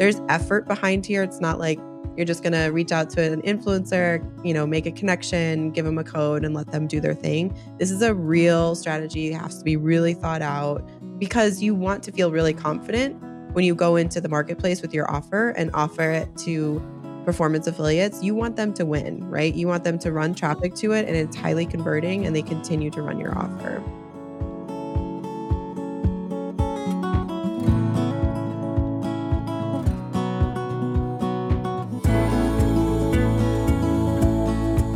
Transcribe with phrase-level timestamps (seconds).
[0.00, 1.22] there's effort behind here.
[1.22, 1.78] It's not like
[2.16, 5.84] you're just going to reach out to an influencer, you know, make a connection, give
[5.84, 7.54] them a code and let them do their thing.
[7.78, 9.28] This is a real strategy.
[9.28, 10.88] It has to be really thought out
[11.18, 15.10] because you want to feel really confident when you go into the marketplace with your
[15.10, 16.82] offer and offer it to
[17.26, 19.54] performance affiliates, you want them to win, right?
[19.54, 22.90] You want them to run traffic to it and it's highly converting and they continue
[22.92, 23.82] to run your offer.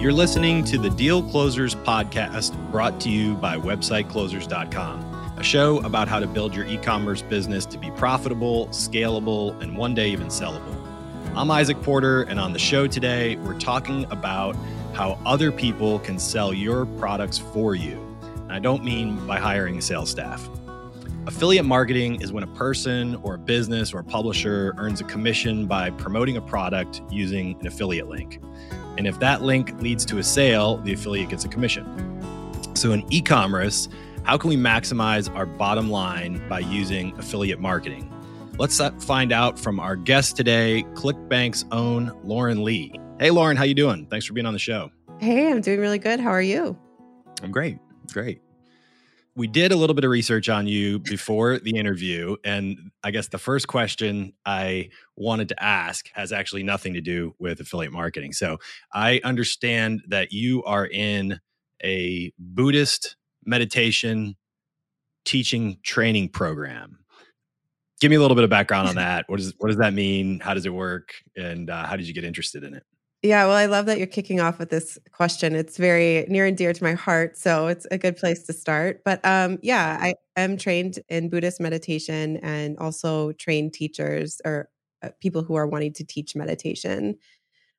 [0.05, 6.09] You're listening to the Deal Closers podcast brought to you by websiteclosers.com, a show about
[6.09, 10.27] how to build your e commerce business to be profitable, scalable, and one day even
[10.27, 10.77] sellable.
[11.35, 14.55] I'm Izach Porter, and on the show today, we're talking about
[14.93, 17.99] how other people can sell your products for you.
[18.51, 20.47] I don't mean by hiring sales staff.
[21.27, 25.67] Affiliate marketing is when a person or a business or a publisher earns a commission
[25.67, 28.43] by promoting a product using an affiliate link.
[28.99, 31.87] And if that link leads to a sale, the affiliate gets a commission.
[32.75, 33.89] So in e commerce,
[34.25, 38.11] how can we maximize our bottom line by using affiliate marketing?
[38.59, 42.93] Let's uh, find out from our guest today, ClickBank's own Lauren Lee.
[43.19, 44.07] Hey, Lauren, how you doing?
[44.11, 44.91] Thanks for being on the show.
[45.21, 46.21] Hey, I'm doing really good.
[46.21, 46.79] How are you?
[47.43, 47.79] I'm great.
[48.13, 48.44] Great.
[49.37, 52.37] We did a little bit of research on you before the interview.
[52.45, 57.35] And I guess the first question I wanted to ask has actually nothing to do
[57.41, 58.33] with affiliate marketing.
[58.33, 58.59] So
[58.93, 61.41] I understand that you are in
[61.83, 64.37] a Buddhist meditation
[65.25, 66.99] teaching training program.
[68.01, 69.25] Give me a little bit of background on that.
[69.29, 70.41] What does what does that mean?
[70.41, 71.15] How does it work?
[71.37, 72.85] And uh, how did you get interested in it?
[73.25, 75.55] Yeah, well, I love that you're kicking off with this question.
[75.55, 79.03] It's very near and dear to my heart, so it's a good place to start.
[79.03, 84.69] But um, yeah, I am trained in Buddhist meditation and also train teachers or
[85.03, 87.17] uh, people who are wanting to teach meditation.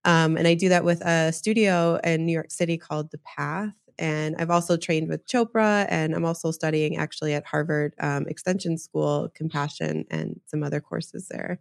[0.05, 3.75] Um, and I do that with a studio in New York City called The Path.
[3.99, 8.77] And I've also trained with Chopra, and I'm also studying actually at Harvard um, Extension
[8.77, 11.59] School, Compassion, and some other courses there.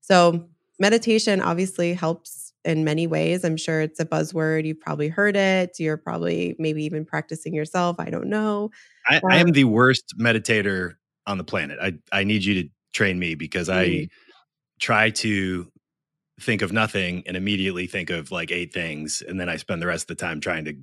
[0.00, 3.44] So meditation obviously helps in many ways.
[3.44, 4.64] I'm sure it's a buzzword.
[4.64, 5.78] You've probably heard it.
[5.78, 7.96] You're probably maybe even practicing yourself.
[7.98, 8.70] I don't know.
[9.08, 10.94] I, um, I am the worst meditator
[11.26, 11.78] on the planet.
[11.80, 13.74] I, I need you to train me because mm.
[13.74, 14.08] I
[14.80, 15.70] try to
[16.40, 19.22] think of nothing and immediately think of like eight things.
[19.26, 20.74] And then I spend the rest of the time trying to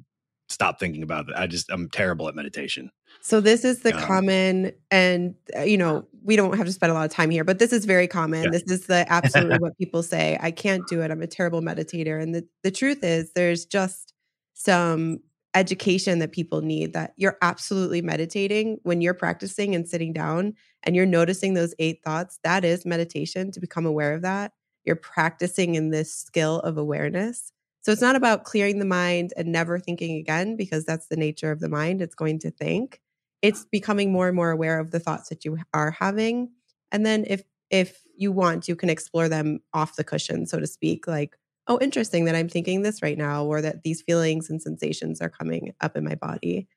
[0.51, 1.35] stop thinking about it.
[1.35, 2.91] I just, I'm terrible at meditation.
[3.21, 6.91] So this is the um, common, and uh, you know, we don't have to spend
[6.91, 8.45] a lot of time here, but this is very common.
[8.45, 8.49] Yeah.
[8.51, 10.37] This is the absolutely what people say.
[10.41, 11.11] I can't do it.
[11.11, 12.21] I'm a terrible meditator.
[12.21, 14.13] And the, the truth is there's just
[14.53, 15.19] some
[15.53, 20.53] education that people need that you're absolutely meditating when you're practicing and sitting down
[20.83, 22.39] and you're noticing those eight thoughts.
[22.43, 24.53] That is meditation to become aware of that.
[24.85, 27.51] You're practicing in this skill of awareness.
[27.81, 31.51] So it's not about clearing the mind and never thinking again, because that's the nature
[31.51, 32.01] of the mind.
[32.01, 33.01] It's going to think.
[33.41, 36.51] It's becoming more and more aware of the thoughts that you are having
[36.91, 40.67] and then if if you want you can explore them off the cushion so to
[40.67, 41.37] speak like
[41.67, 45.29] oh interesting that i'm thinking this right now or that these feelings and sensations are
[45.29, 46.67] coming up in my body.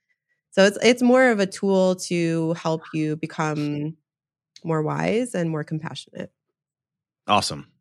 [0.52, 3.96] So it's it's more of a tool to help you become
[4.62, 6.30] more wise and more compassionate.
[7.26, 7.73] Awesome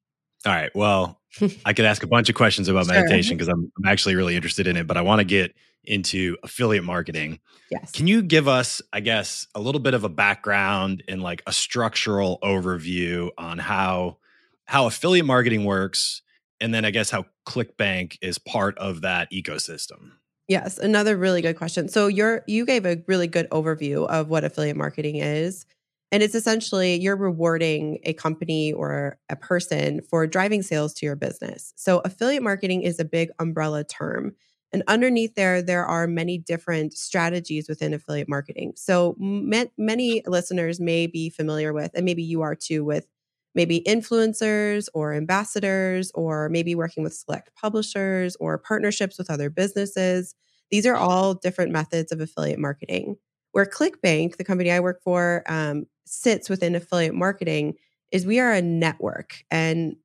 [0.46, 1.20] all right well
[1.66, 2.94] i could ask a bunch of questions about sure.
[2.94, 3.04] Uh-huh.
[3.04, 5.54] meditation because I'm, I'm actually really interested in it but i want to get
[5.86, 7.40] into affiliate marketing.
[7.70, 7.92] Yes.
[7.92, 11.54] Can you give us, I guess, a little bit of a background and like a
[11.54, 14.18] structural overview on how
[14.66, 16.22] how affiliate marketing works
[16.62, 20.12] and then I guess how ClickBank is part of that ecosystem?
[20.48, 21.90] Yes, another really good question.
[21.90, 25.66] So you're you gave a really good overview of what affiliate marketing is.
[26.14, 31.16] And it's essentially you're rewarding a company or a person for driving sales to your
[31.16, 31.74] business.
[31.76, 34.36] So affiliate marketing is a big umbrella term.
[34.72, 38.74] And underneath there, there are many different strategies within affiliate marketing.
[38.76, 43.08] So many listeners may be familiar with, and maybe you are too, with
[43.56, 50.36] maybe influencers or ambassadors, or maybe working with select publishers or partnerships with other businesses.
[50.70, 53.18] These are all different methods of affiliate marketing.
[53.54, 57.76] Where ClickBank, the company I work for, um, sits within affiliate marketing
[58.12, 59.44] is we are a network.
[59.50, 59.96] And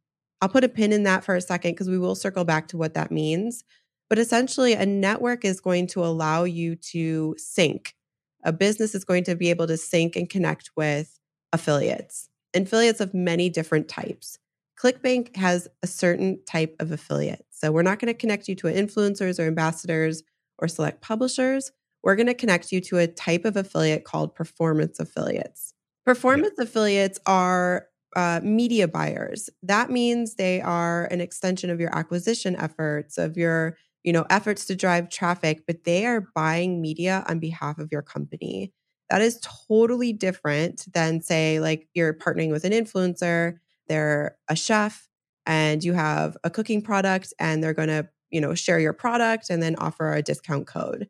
[0.41, 2.77] I'll put a pin in that for a second because we will circle back to
[2.77, 3.65] what that means.
[4.09, 7.95] But essentially, a network is going to allow you to sync.
[8.45, 11.19] A business is going to be able to sync and connect with
[11.53, 14.39] affiliates, affiliates of many different types.
[14.81, 17.45] ClickBank has a certain type of affiliate.
[17.51, 20.23] So we're not going to connect you to influencers or ambassadors
[20.59, 21.73] or select publishers.
[22.03, 25.75] We're going to connect you to a type of affiliate called performance affiliates.
[26.07, 27.87] Performance affiliates are
[28.17, 29.51] uh, media buyers.
[29.63, 34.65] That means they are an extension of your acquisition efforts, of your you know efforts
[34.67, 38.73] to drive traffic, but they are buying media on behalf of your company.
[39.11, 43.59] That is totally different than say like you're partnering with an influencer,
[43.89, 45.09] they're a chef
[45.47, 49.49] and you have a cooking product and they're going to, you know, share your product
[49.51, 51.09] and then offer a discount code.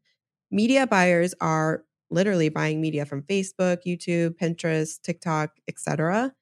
[0.50, 6.32] Media buyers are literally buying media from Facebook, YouTube, Pinterest, TikTok, etc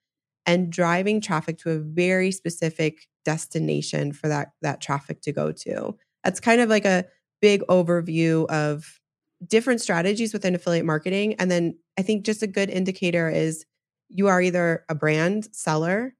[0.47, 5.97] and driving traffic to a very specific destination for that that traffic to go to.
[6.25, 7.05] That's kind of like a
[7.43, 9.01] big overview of
[9.47, 13.67] different strategies within affiliate marketing and then I think just a good indicator is
[14.09, 16.15] you are either a brand seller,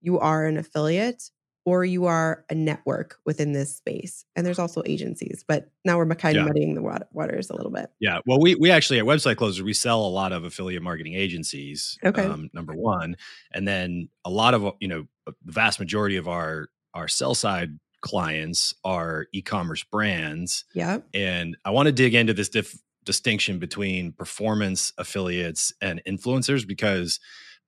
[0.00, 1.30] you are an affiliate,
[1.64, 4.24] or you are a network within this space.
[4.34, 6.46] And there's also agencies, but now we're kind of yeah.
[6.48, 7.90] muddying the waters a little bit.
[8.00, 8.18] Yeah.
[8.26, 11.98] Well, we, we actually at Website Closer, we sell a lot of affiliate marketing agencies.
[12.04, 12.24] Okay.
[12.24, 13.16] Um, number one.
[13.52, 17.78] And then a lot of, you know, the vast majority of our, our sell side
[18.00, 20.64] clients are e-commerce brands.
[20.74, 20.98] Yeah.
[21.14, 27.20] And I want to dig into this diff- distinction between performance affiliates and influencers because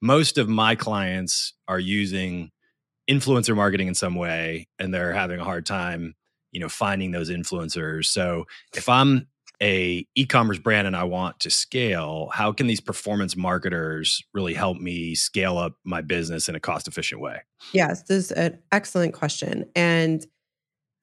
[0.03, 2.51] most of my clients are using
[3.09, 6.15] influencer marketing in some way and they're having a hard time
[6.55, 8.07] you know finding those influencers.
[8.07, 9.27] So if i'm
[9.63, 14.79] a e-commerce brand and i want to scale how can these performance marketers really help
[14.79, 17.41] me scale up my business in a cost efficient way?
[17.73, 20.27] Yes this is an excellent question and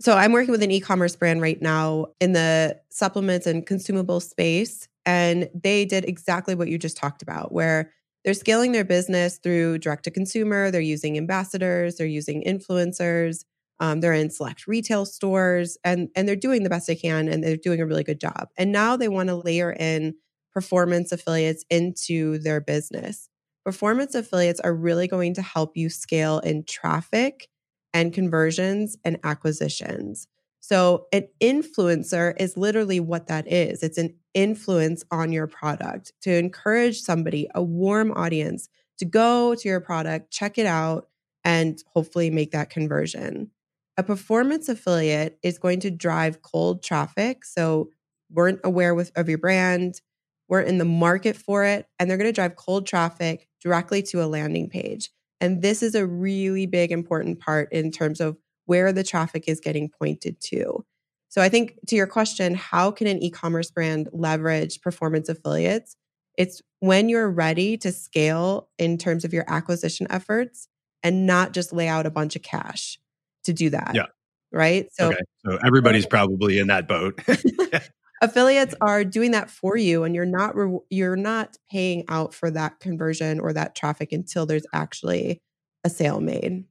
[0.02, 4.88] so i'm working with an e-commerce brand right now in the supplements and consumable space
[5.06, 7.92] and they did exactly what you just talked about where
[8.24, 10.72] they're scaling their business through direct to consumer.
[10.72, 13.46] They're using ambassadors, they're using influencers,
[13.80, 17.44] um, they're in select retail stores, and, and they're doing the best they can and
[17.44, 18.50] they're doing a really good job.
[18.58, 20.16] And now they want to layer in
[20.54, 23.30] performance affiliates into their business.
[23.66, 27.48] Performance affiliates are really going to help you scale in traffic
[27.94, 30.28] and conversions and acquisitions.
[30.62, 36.32] So, an influencer is literally what that is it's an influence on your product to
[36.32, 38.70] encourage somebody, a warm audience,
[39.00, 41.10] to go to your product, check it out,
[41.44, 43.50] and hopefully make that conversion.
[43.98, 47.44] A performance affiliate is going to drive cold traffic.
[47.44, 47.90] So,
[48.30, 50.00] weren't aware with, of your brand,
[50.48, 54.24] weren't in the market for it, and they're going to drive cold traffic directly to
[54.24, 55.10] a landing page.
[55.40, 59.60] And this is a really big, important part in terms of where the traffic is
[59.60, 60.86] getting pointed to.
[61.30, 65.96] So I think to your question, how can an e-commerce brand leverage performance affiliates?
[66.38, 70.68] It's when you're ready to scale in terms of your acquisition efforts
[71.04, 73.00] and not just lay out a bunch of cash
[73.46, 73.92] to do that.
[73.96, 74.08] Yeah.
[74.52, 74.90] Right?
[74.94, 75.22] So okay.
[75.46, 77.22] So everybody's probably in that boat.
[78.22, 82.52] affiliates are doing that for you and you're not re- you're not paying out for
[82.52, 85.42] that conversion or that traffic until there's actually
[85.84, 86.64] a sale made.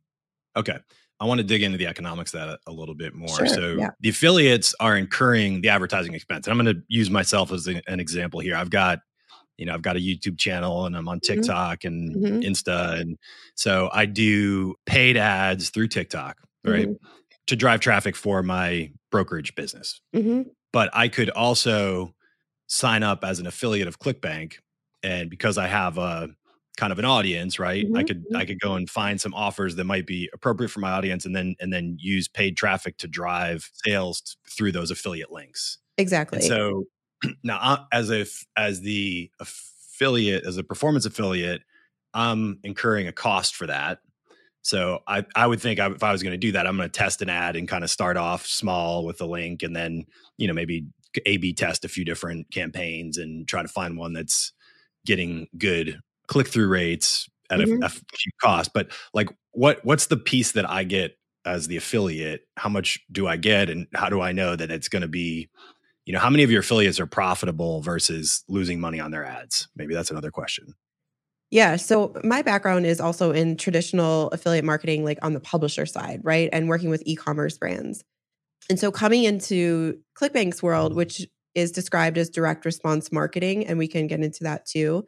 [0.56, 0.78] Okay.
[1.20, 3.28] I want to dig into the economics of that a, little bit more.
[3.28, 3.90] Sure, so yeah.
[4.00, 6.46] the affiliates are incurring the advertising expense.
[6.46, 8.56] And I'm going to use myself as an example here.
[8.56, 9.00] I've got,
[9.58, 11.34] you know, I've got a YouTube channel and I'm on mm-hmm.
[11.34, 11.88] TikTok mm-hmm.
[11.88, 12.40] and mm-hmm.
[12.40, 13.00] Insta.
[13.00, 13.18] And
[13.54, 16.88] so I do paid ads through TikTok, right?
[16.88, 17.06] Mm-hmm.
[17.48, 20.00] To drive traffic for my brokerage business.
[20.16, 20.42] Mm-hmm.
[20.72, 22.14] But I could also
[22.66, 24.54] sign up as an affiliate of ClickBank.
[25.02, 26.30] And because I have a
[26.80, 27.98] kind of an audience right mm-hmm.
[27.98, 28.46] i could i mm-hmm.
[28.46, 31.54] could go and find some offers that might be appropriate for my audience and then
[31.60, 36.46] and then use paid traffic to drive sales t- through those affiliate links exactly and
[36.46, 36.84] so
[37.44, 41.60] now uh, as if as the affiliate as a performance affiliate
[42.14, 43.98] i'm incurring a cost for that
[44.62, 46.88] so i i would think I, if i was going to do that i'm going
[46.88, 50.06] to test an ad and kind of start off small with the link and then
[50.38, 50.86] you know maybe
[51.26, 54.54] a b test a few different campaigns and try to find one that's
[55.04, 57.82] getting good click through rates at mm-hmm.
[57.82, 58.72] a, a cheap cost.
[58.72, 62.42] But like, what what's the piece that I get as the affiliate?
[62.56, 65.50] How much do I get, and how do I know that it's going to be?
[66.06, 69.68] You know, how many of your affiliates are profitable versus losing money on their ads?
[69.76, 70.74] Maybe that's another question.
[71.50, 71.76] Yeah.
[71.76, 76.48] So my background is also in traditional affiliate marketing, like on the publisher side, right?
[76.52, 78.02] And working with e commerce brands.
[78.68, 83.88] And so coming into ClickBank's world, which is described as direct response marketing, and we
[83.88, 85.04] can get into that too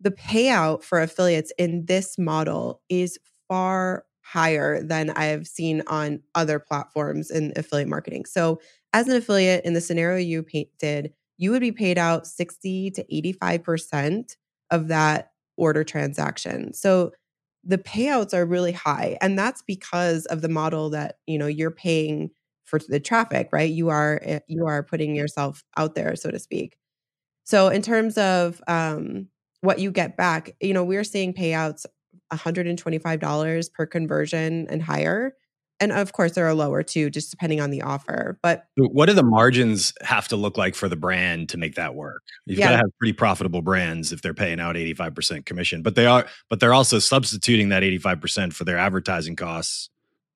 [0.00, 6.58] the payout for affiliates in this model is far higher than I've seen on other
[6.58, 8.26] platforms in affiliate marketing.
[8.26, 8.60] So,
[8.92, 13.04] as an affiliate in the scenario you painted, you would be paid out 60 to
[13.14, 14.36] 85%
[14.70, 16.72] of that order transaction.
[16.74, 17.12] So,
[17.64, 21.70] the payouts are really high and that's because of the model that, you know, you're
[21.70, 22.30] paying
[22.64, 23.70] for the traffic, right?
[23.70, 26.76] You are eh, you are putting yourself out there, so to speak.
[27.44, 29.28] So, in terms of um
[29.60, 31.86] what you get back, you know, we're seeing payouts
[32.32, 35.34] $125 per conversion and higher.
[35.80, 38.38] And of course, there are lower too, just depending on the offer.
[38.42, 41.94] But what do the margins have to look like for the brand to make that
[41.94, 42.22] work?
[42.46, 42.66] You've yeah.
[42.66, 46.26] got to have pretty profitable brands if they're paying out 85% commission, but they are,
[46.50, 49.88] but they're also substituting that 85% for their advertising costs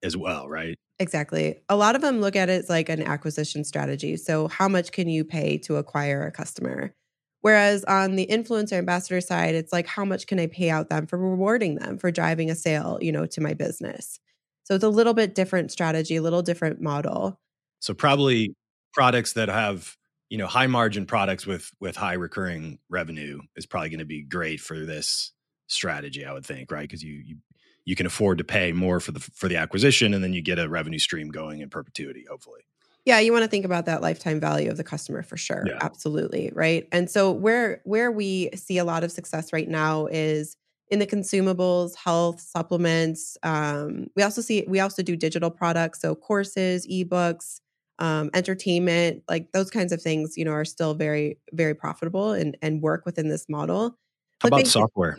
[0.05, 0.77] as well, right?
[1.01, 1.61] Exactly.
[1.69, 4.17] A lot of them look at it as like an acquisition strategy.
[4.17, 6.95] So, how much can you pay to acquire a customer?
[7.43, 11.07] Whereas on the influencer ambassador side, it's like, how much can I pay out them
[11.07, 14.21] for rewarding them for driving a sale, you know, to my business?
[14.65, 17.41] So it's a little bit different strategy, a little different model.
[17.81, 18.55] So probably
[18.95, 19.97] products that have,
[20.31, 24.23] you know, high margin products with with high recurring revenue is probably going to be
[24.23, 25.33] great for this
[25.67, 26.89] strategy, I would think, right?
[26.89, 27.37] Because you you
[27.85, 30.61] you can afford to pay more for the for the acquisition and then you get
[30.61, 32.63] a revenue stream going in perpetuity, hopefully.
[33.05, 35.65] Yeah, you want to think about that lifetime value of the customer for sure.
[35.67, 35.79] Yeah.
[35.81, 36.87] Absolutely, right?
[36.93, 40.57] And so where where we see a lot of success right now is
[40.89, 43.37] in the consumables, health, supplements.
[43.43, 47.61] Um, we also see we also do digital products, so courses, ebooks,
[47.99, 50.37] um, entertainment, like those kinds of things.
[50.37, 53.99] You know, are still very very profitable and and work within this model.
[54.41, 55.19] How about software?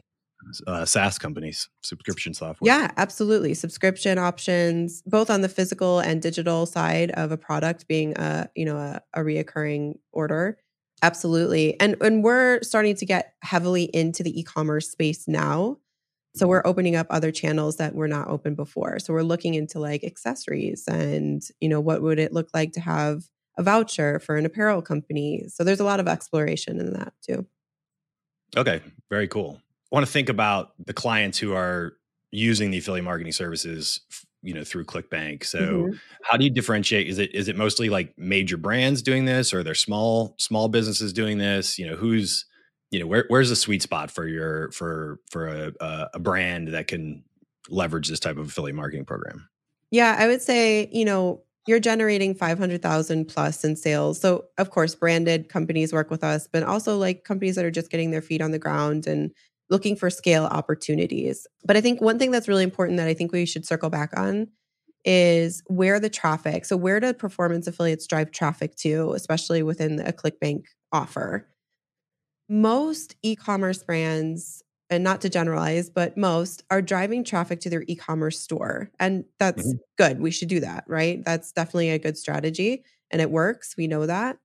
[0.67, 2.71] Uh, SaaS companies, subscription software.
[2.71, 3.53] Yeah, absolutely.
[3.53, 8.65] Subscription options, both on the physical and digital side of a product being a, you
[8.65, 10.57] know, a, a reoccurring order.
[11.01, 11.79] Absolutely.
[11.79, 15.77] And and we're starting to get heavily into the e-commerce space now.
[16.35, 18.99] So we're opening up other channels that were not open before.
[18.99, 22.79] So we're looking into like accessories and, you know, what would it look like to
[22.79, 23.23] have
[23.57, 25.45] a voucher for an apparel company.
[25.47, 27.45] So there's a lot of exploration in that too.
[28.55, 29.62] Okay, very cool
[29.93, 31.93] want to think about the clients who are
[32.31, 34.01] using the affiliate marketing services
[34.41, 35.93] you know through clickbank so mm-hmm.
[36.23, 39.59] how do you differentiate is it is it mostly like major brands doing this or
[39.59, 42.45] are there small small businesses doing this you know who's
[42.89, 46.87] you know where, where's the sweet spot for your for for a, a brand that
[46.87, 47.23] can
[47.69, 49.47] leverage this type of affiliate marketing program
[49.91, 54.19] yeah i would say you know you're generating 500,000 plus in sales.
[54.19, 57.89] So, of course, branded companies work with us, but also like companies that are just
[57.89, 59.31] getting their feet on the ground and
[59.73, 61.47] looking for scale opportunities.
[61.65, 64.11] But I think one thing that's really important that I think we should circle back
[64.15, 64.47] on
[65.03, 66.63] is where the traffic.
[66.63, 71.49] So where do performance affiliates drive traffic to, especially within a ClickBank offer?
[72.47, 78.39] Most e-commerce brands and not to generalize, but most are driving traffic to their e-commerce
[78.39, 78.91] store.
[78.99, 79.77] And that's mm-hmm.
[79.97, 80.21] good.
[80.21, 81.25] We should do that, right?
[81.25, 83.75] That's definitely a good strategy and it works.
[83.75, 84.37] We know that.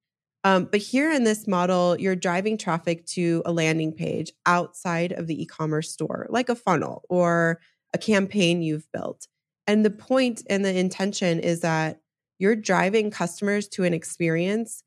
[0.44, 5.26] Um, but here in this model, you're driving traffic to a landing page outside of
[5.26, 7.60] the e commerce store, like a funnel or
[7.92, 9.26] a campaign you've built.
[9.66, 12.00] And the point and the intention is that
[12.38, 14.82] you're driving customers to an experience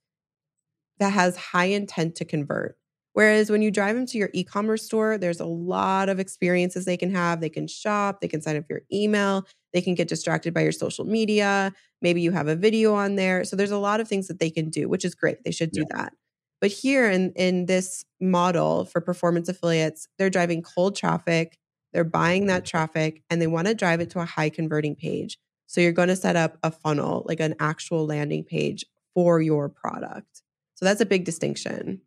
[1.00, 2.78] that has high intent to convert.
[3.14, 6.86] Whereas when you drive them to your e commerce store, there's a lot of experiences
[6.86, 7.42] they can have.
[7.42, 10.62] They can shop, they can sign up for your email, they can get distracted by
[10.62, 11.74] your social media.
[12.02, 13.44] Maybe you have a video on there.
[13.44, 15.44] So there's a lot of things that they can do, which is great.
[15.44, 15.98] They should do yeah.
[15.98, 16.14] that.
[16.62, 21.58] But here in, in this model for performance affiliates, they're driving cold traffic,
[21.92, 22.78] they're buying that mm-hmm.
[22.78, 25.38] traffic, and they want to drive it to a high converting page.
[25.68, 29.70] So you're going to set up a funnel, like an actual landing page for your
[29.70, 30.44] product.
[30.76, 32.02] So that's a big distinction.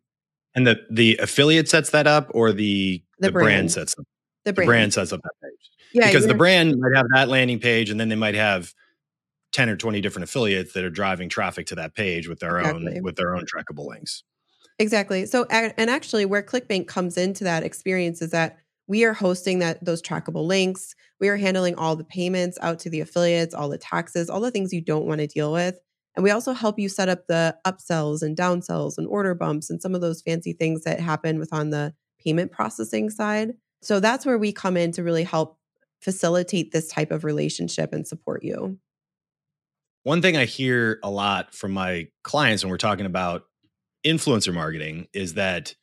[0.55, 3.45] And the the affiliate sets that up, or the the, the brand.
[3.45, 3.71] brand.
[3.71, 4.05] sets up.
[4.45, 4.67] The brand.
[4.67, 5.71] the brand sets up that page.
[5.93, 8.73] Yeah, because the brand might have that landing page, and then they might have
[9.51, 12.97] ten or twenty different affiliates that are driving traffic to that page with their exactly.
[12.97, 14.23] own with their own trackable links.
[14.77, 15.25] Exactly.
[15.25, 18.57] So, and actually, where ClickBank comes into that experience is that
[18.87, 20.95] we are hosting that those trackable links.
[21.19, 24.51] We are handling all the payments out to the affiliates, all the taxes, all the
[24.51, 25.79] things you don't want to deal with.
[26.15, 29.81] And we also help you set up the upsells and downsells and order bumps and
[29.81, 31.93] some of those fancy things that happen with on the
[32.23, 33.53] payment processing side.
[33.81, 35.59] So that's where we come in to really help
[35.99, 38.79] facilitate this type of relationship and support you.
[40.03, 43.43] One thing I hear a lot from my clients when we're talking about
[44.05, 45.75] influencer marketing is that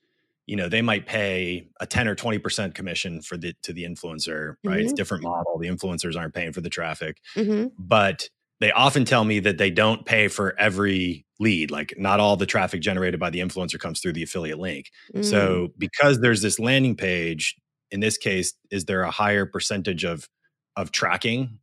[0.47, 4.55] you know they might pay a 10 or 20% commission for the to the influencer
[4.65, 4.85] right mm-hmm.
[4.85, 7.67] it's different model the influencers aren't paying for the traffic mm-hmm.
[7.79, 8.29] but
[8.63, 11.73] they often tell me that they don't pay for every lead.
[11.73, 14.91] Like not all the traffic generated by the influencer comes through the affiliate link.
[15.13, 15.25] Mm.
[15.25, 17.57] So because there's this landing page,
[17.91, 20.29] in this case, is there a higher percentage of
[20.77, 21.59] of tracking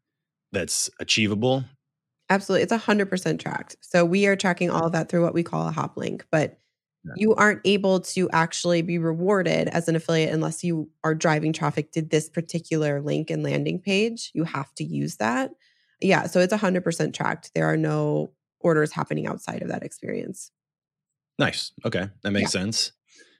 [0.52, 1.64] that's achievable?
[2.30, 2.64] Absolutely.
[2.64, 3.78] It's 100% tracked.
[3.80, 6.60] So we are tracking all of that through what we call a hop link, but
[7.06, 7.14] yeah.
[7.16, 11.94] you aren't able to actually be rewarded as an affiliate unless you are driving traffic
[11.94, 14.32] to this particular link and landing page.
[14.34, 15.52] You have to use that.
[16.02, 17.52] Yeah, so it's 100% tracked.
[17.54, 20.52] There are no orders happening outside of that experience.
[21.38, 21.72] Nice.
[21.86, 22.62] Okay, that makes yeah.
[22.62, 22.92] sense.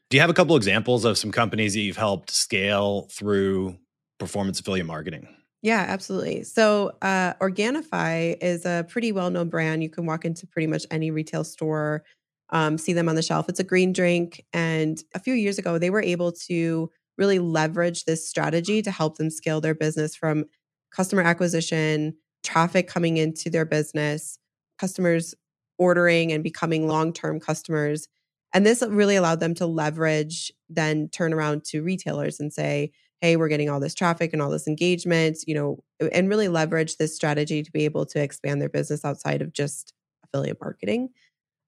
[0.10, 3.78] Do you have a couple examples of some companies that you've helped scale through
[4.18, 5.28] performance affiliate marketing?
[5.62, 6.44] Yeah, absolutely.
[6.44, 9.84] So, uh, Organifi is a pretty well known brand.
[9.84, 12.04] You can walk into pretty much any retail store,
[12.50, 13.50] um, see them on the shelf.
[13.50, 14.44] It's a green drink.
[14.54, 19.18] And a few years ago, they were able to really leverage this strategy to help
[19.18, 20.46] them scale their business from
[20.92, 24.40] customer acquisition, traffic coming into their business,
[24.78, 25.36] customers
[25.78, 28.08] ordering and becoming long term customers.
[28.54, 32.92] And this really allowed them to leverage, then turn around to retailers and say,
[33.22, 36.98] hey, we're getting all this traffic and all this engagement, you know, and really leverage
[36.98, 39.94] this strategy to be able to expand their business outside of just
[40.24, 41.10] affiliate marketing.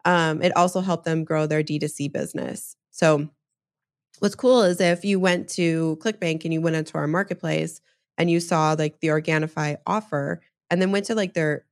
[0.06, 2.76] Um, it also helped them grow their D2C business.
[2.92, 3.30] So,
[4.20, 7.82] what's cool is if you went to ClickBank and you went into our marketplace
[8.18, 11.66] and you saw like the Organifi offer and then went to like their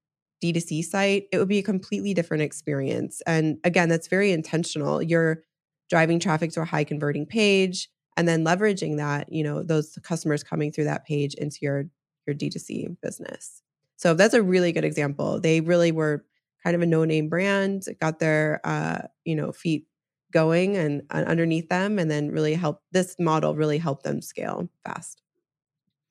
[0.44, 3.22] D2C site, it would be a completely different experience.
[3.25, 5.01] And again, that's very intentional.
[5.01, 5.44] You're
[5.89, 10.44] driving traffic to a high converting page and then leveraging that, you know, those customers
[10.44, 11.86] coming through that page into your
[12.27, 13.63] your D2C business.
[13.96, 15.39] So that's a really good example.
[15.39, 16.24] They really were
[16.63, 19.88] kind of a no-name brand, got their uh, you know, feet
[20.32, 24.70] going and uh, underneath them and then really help this model really helped them scale
[24.86, 25.22] fast.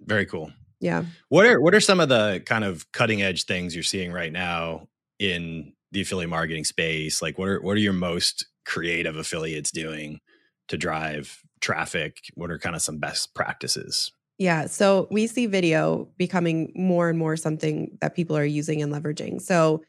[0.00, 0.50] Very cool.
[0.80, 1.04] Yeah.
[1.28, 4.32] What are what are some of the kind of cutting edge things you're seeing right
[4.32, 7.20] now in the affiliate marketing space?
[7.20, 10.20] Like what are what are your most creative affiliates doing
[10.68, 12.18] to drive traffic?
[12.34, 14.12] What are kind of some best practices?
[14.38, 14.66] Yeah.
[14.66, 19.42] So we see video becoming more and more something that people are using and leveraging.
[19.42, 19.82] So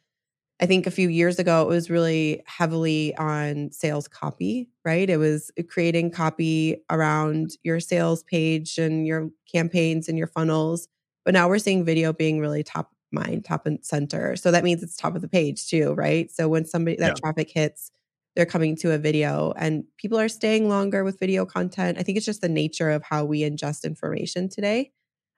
[0.61, 5.09] I think a few years ago, it was really heavily on sales copy, right?
[5.09, 10.87] It was uh, creating copy around your sales page and your campaigns and your funnels.
[11.23, 14.35] But now we're seeing video being really top mind, top and center.
[14.35, 16.29] So that means it's top of the page too, right?
[16.29, 17.13] So when somebody that yeah.
[17.13, 17.91] traffic hits,
[18.35, 21.97] they're coming to a video and people are staying longer with video content.
[21.97, 24.91] I think it's just the nature of how we ingest information today.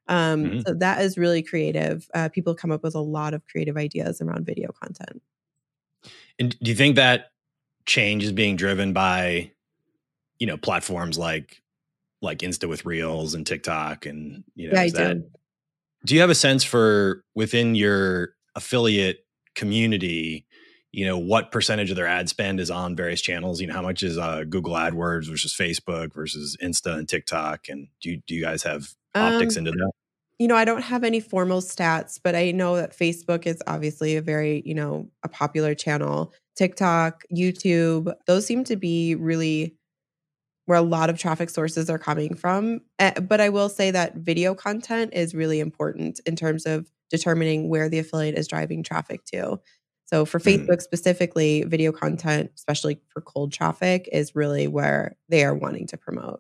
[0.07, 0.59] Um, mm-hmm.
[0.61, 2.09] So that is really creative.
[2.13, 5.21] Uh, people come up with a lot of creative ideas around video content.
[6.39, 7.31] And do you think that
[7.85, 9.51] change is being driven by,
[10.39, 11.61] you know, platforms like
[12.21, 15.29] like Insta with Reels and TikTok and you know, yeah, I that, do.
[16.05, 19.25] do you have a sense for within your affiliate
[19.55, 20.45] community?
[20.91, 23.81] you know what percentage of their ad spend is on various channels you know how
[23.81, 28.35] much is uh, google adwords versus facebook versus insta and tiktok and do you, do
[28.35, 29.91] you guys have optics um, into that
[30.41, 34.15] you know, I don't have any formal stats, but I know that Facebook is obviously
[34.15, 36.33] a very, you know, a popular channel.
[36.55, 39.75] TikTok, YouTube, those seem to be really
[40.65, 42.79] where a lot of traffic sources are coming from.
[42.97, 47.69] Eh, but I will say that video content is really important in terms of determining
[47.69, 49.59] where the affiliate is driving traffic to.
[50.05, 50.65] So for mm.
[50.65, 55.97] Facebook specifically, video content, especially for cold traffic, is really where they are wanting to
[55.97, 56.39] promote.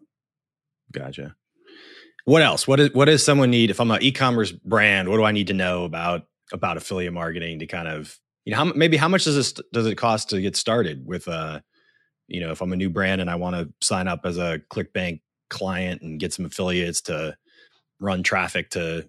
[0.91, 1.35] Gotcha.
[2.25, 2.67] What else?
[2.67, 5.09] What is what does someone need if I'm an e-commerce brand?
[5.09, 8.57] What do I need to know about about affiliate marketing to kind of you know
[8.57, 11.59] how maybe how much does this does it cost to get started with uh
[12.27, 14.61] you know if I'm a new brand and I want to sign up as a
[14.71, 17.35] ClickBank client and get some affiliates to
[17.99, 19.07] run traffic to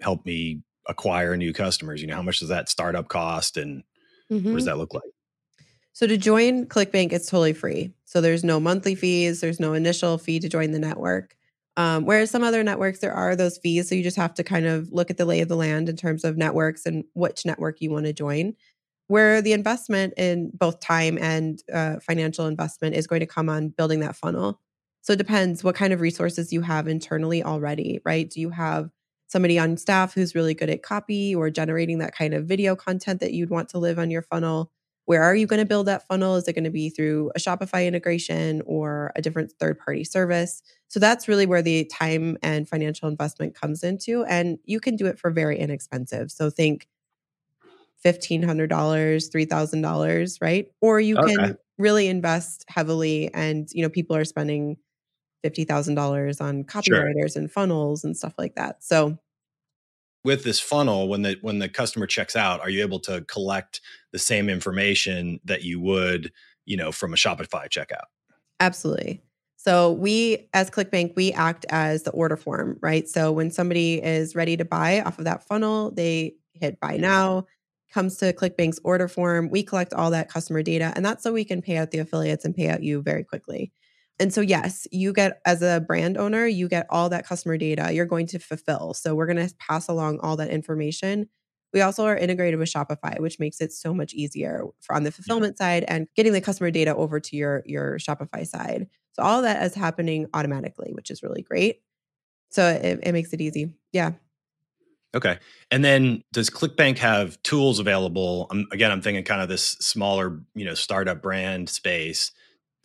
[0.00, 3.82] help me acquire new customers you know how much does that startup cost and
[4.30, 4.48] mm-hmm.
[4.48, 4.66] what does mm-hmm.
[4.66, 5.02] that look like
[5.92, 10.16] so to join clickbank it's totally free so there's no monthly fees there's no initial
[10.16, 11.36] fee to join the network
[11.76, 13.88] um, whereas some other networks, there are those fees.
[13.88, 15.96] So you just have to kind of look at the lay of the land in
[15.96, 18.54] terms of networks and which network you want to join.
[19.06, 23.68] Where the investment in both time and uh, financial investment is going to come on
[23.68, 24.60] building that funnel.
[25.02, 28.28] So it depends what kind of resources you have internally already, right?
[28.28, 28.90] Do you have
[29.26, 33.20] somebody on staff who's really good at copy or generating that kind of video content
[33.20, 34.70] that you'd want to live on your funnel?
[35.06, 36.36] Where are you going to build that funnel?
[36.36, 40.62] Is it going to be through a Shopify integration or a different third party service?
[40.88, 44.24] So that's really where the time and financial investment comes into.
[44.24, 46.30] And you can do it for very inexpensive.
[46.30, 46.86] So think
[48.04, 50.72] $1,500, $3,000, right?
[50.80, 51.34] Or you okay.
[51.34, 54.76] can really invest heavily and, you know, people are spending
[55.44, 57.40] $50,000 on copywriters sure.
[57.40, 58.84] and funnels and stuff like that.
[58.84, 59.18] So
[60.24, 63.80] with this funnel when the when the customer checks out are you able to collect
[64.12, 66.32] the same information that you would
[66.66, 68.08] you know from a shopify checkout?
[68.60, 69.22] Absolutely.
[69.56, 73.08] So we as clickbank we act as the order form right?
[73.08, 77.46] So when somebody is ready to buy off of that funnel they hit buy now
[77.92, 81.44] comes to clickbank's order form we collect all that customer data and that's so we
[81.44, 83.72] can pay out the affiliates and pay out you very quickly
[84.20, 87.92] and so, yes, you get as a brand owner, you get all that customer data
[87.92, 88.94] you're going to fulfill.
[88.94, 91.28] So, we're going to pass along all that information.
[91.72, 95.12] We also are integrated with Shopify, which makes it so much easier for on the
[95.12, 95.64] fulfillment yeah.
[95.64, 98.88] side and getting the customer data over to your, your Shopify side.
[99.14, 101.80] So, all that is happening automatically, which is really great.
[102.50, 103.74] So it, it makes it easy.
[103.92, 104.12] Yeah.
[105.14, 105.38] Okay.
[105.70, 108.46] And then does ClickBank have tools available?
[108.50, 112.30] Um, again, I'm thinking kind of this smaller, you know, startup brand space.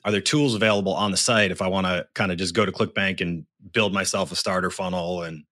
[0.05, 2.65] Are there tools available on the site if I want to kind of just go
[2.65, 5.43] to ClickBank and build myself a starter funnel and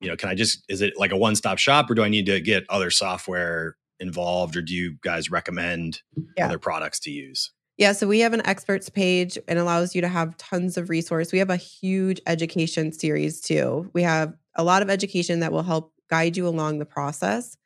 [0.00, 2.26] you know, can I just is it like a one-stop shop or do I need
[2.26, 6.02] to get other software involved or do you guys recommend
[6.36, 6.46] yeah.
[6.46, 7.52] other products to use?
[7.78, 11.32] Yeah, so we have an experts page and allows you to have tons of resource.
[11.32, 13.90] We have a huge education series too.
[13.94, 17.56] We have a lot of education that will help guide you along the process.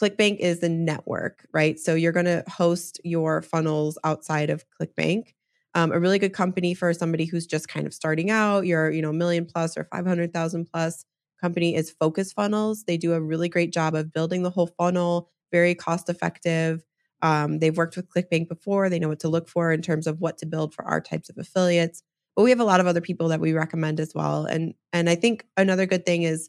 [0.00, 1.78] ClickBank is the network, right?
[1.78, 5.32] So you're going to host your funnels outside of ClickBank.
[5.76, 8.66] Um, a really good company for somebody who's just kind of starting out.
[8.66, 11.04] You're, you know, million plus or five hundred thousand plus
[11.40, 12.84] company is Focus Funnels.
[12.84, 16.82] They do a really great job of building the whole funnel, very cost effective.
[17.22, 18.88] Um, they've worked with ClickBank before.
[18.88, 21.28] They know what to look for in terms of what to build for our types
[21.28, 22.02] of affiliates.
[22.34, 24.46] But we have a lot of other people that we recommend as well.
[24.46, 26.48] And and I think another good thing is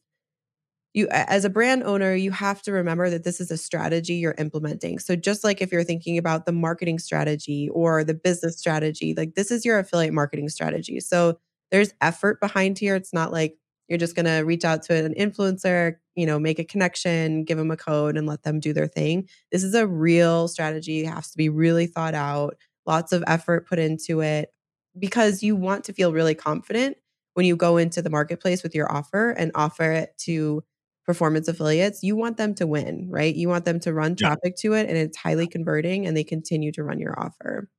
[0.98, 4.36] you as a brand owner you have to remember that this is a strategy you're
[4.40, 4.98] implementing.
[4.98, 9.36] So just like if you're thinking about the marketing strategy or the business strategy like
[9.36, 11.00] this is your affiliate marketing strategy.
[11.00, 11.38] So
[11.70, 12.96] there's effort behind here.
[12.96, 13.58] It's not like
[13.88, 17.60] you're just going to reach out to an influencer you know make a connection give
[17.60, 19.30] them a code and let them do their thing.
[19.52, 21.02] This is a real strategy.
[21.02, 22.56] It has to be really thought out
[22.88, 24.50] lots of effort put into it
[24.98, 26.98] because you want to feel really confident
[27.36, 30.64] when you go into the marketplace with your offer and offer it to
[31.08, 33.34] performance affiliates, you want them to win, right?
[33.34, 34.70] You want them to run traffic yeah.
[34.70, 37.70] to it and it's highly converting and they continue to run your offer.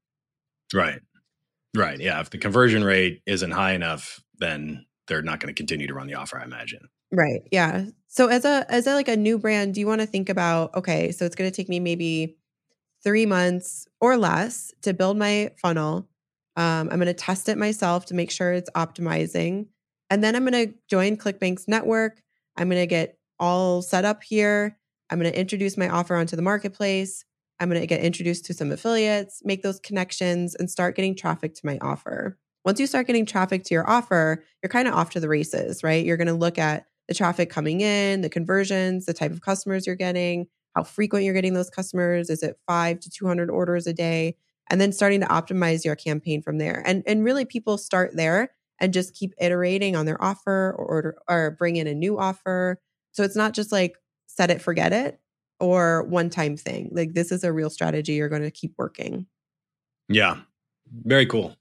[0.75, 1.01] Right.
[1.77, 2.01] Right.
[2.01, 2.21] Yeah.
[2.21, 6.07] If the conversion rate isn't high enough, then they're not going to continue to run
[6.07, 6.89] the offer, I imagine.
[7.13, 7.43] Right.
[7.53, 7.85] Yeah.
[8.09, 10.75] So as a as a like a new brand, do you want to think about
[10.75, 12.37] okay, so it's going to take me maybe
[13.05, 16.09] 3 months or less to build my funnel.
[16.57, 19.67] Um, I'm going to test it myself to make sure it's optimizing.
[20.11, 22.23] And then I'm going to join ClickBank's network.
[22.57, 24.79] I'm going to get all set up here.
[25.11, 27.25] I'm going to introduce my offer onto the marketplace.
[27.61, 31.55] I'm going to get introduced to some affiliates, make those connections, and start getting traffic
[31.55, 32.39] to my offer.
[32.65, 35.83] Once you start getting traffic to your offer, you're kind of off to the races,
[35.83, 36.05] right?
[36.05, 39.87] You're going to look at the traffic coming in, the conversions, the type of customers
[39.87, 42.31] you're getting, how frequent you're getting those customers.
[42.31, 44.37] Is it five to 200 orders a day?
[44.71, 46.83] And then starting to optimize your campaign from there.
[46.85, 51.19] And, and really, people start there and just keep iterating on their offer or order
[51.29, 52.79] or bring in a new offer
[53.13, 55.21] so it's not just like set it, forget it
[55.61, 56.91] or one time thing.
[56.93, 59.27] Like this is a real strategy you're going to keep working.
[60.09, 60.39] Yeah.
[61.05, 61.57] Very cool.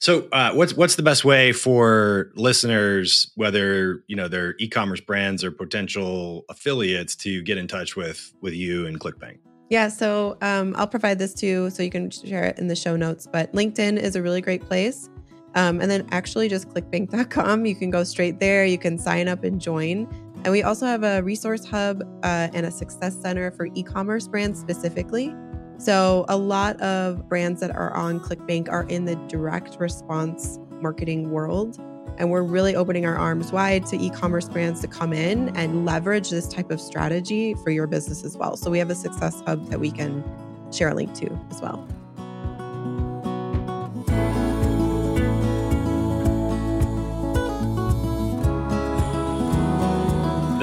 [0.00, 5.42] So, uh, what's what's the best way for listeners, whether you know they're e-commerce brands
[5.42, 9.38] or potential affiliates, to get in touch with with you and ClickBank?
[9.70, 12.96] Yeah, so um, I'll provide this too, so you can share it in the show
[12.96, 13.26] notes.
[13.26, 15.08] But LinkedIn is a really great place,
[15.54, 17.64] um, and then actually just clickbank.com.
[17.64, 18.66] You can go straight there.
[18.66, 20.06] You can sign up and join.
[20.44, 24.28] And we also have a resource hub uh, and a success center for e commerce
[24.28, 25.34] brands specifically.
[25.78, 31.30] So, a lot of brands that are on ClickBank are in the direct response marketing
[31.30, 31.78] world.
[32.18, 35.86] And we're really opening our arms wide to e commerce brands to come in and
[35.86, 38.56] leverage this type of strategy for your business as well.
[38.56, 40.22] So, we have a success hub that we can
[40.70, 41.88] share a link to as well.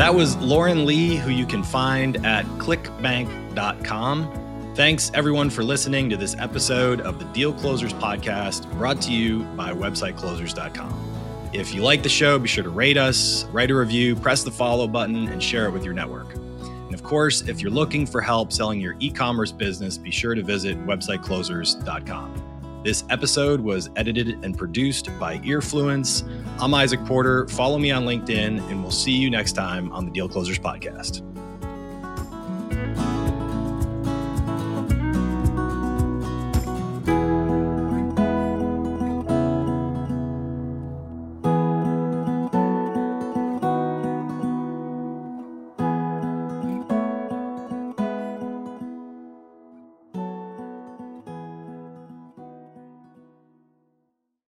[0.02, 4.74] That was Lauren Lee, who you can find at clickbank.com.
[4.76, 9.44] Thanks everyone for listening to this episode of the Deal Closers podcast brought to you
[9.56, 11.52] by websiteclosers.com.
[11.54, 14.50] If you like the show, be sure to rate us, write a review, press the
[14.50, 16.34] follow button, and share it with your network.
[16.34, 20.34] And of course, if you're looking for help selling your e commerce business, be sure
[20.34, 22.51] to visit websiteclosers.com.
[22.84, 26.28] This episode was edited and produced by Earfluence.
[26.60, 27.48] I'm Izach Porter.
[27.50, 31.22] Follow me on LinkedIn, and we'll see you next time on the Deal Closers Podcast.